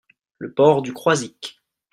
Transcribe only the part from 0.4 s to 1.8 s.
port du Croizic.